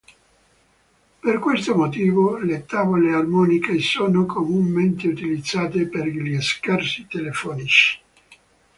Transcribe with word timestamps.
Per 1.21 1.37
questo 1.37 1.75
motivo, 1.75 2.39
le 2.39 2.65
tavole 2.65 3.13
armoniche 3.13 3.77
sono 3.77 4.25
comunemente 4.25 5.07
utilizzate 5.07 5.85
per 5.85 6.07
gli 6.07 6.41
scherzi 6.41 7.05
telefonici. 7.07 7.99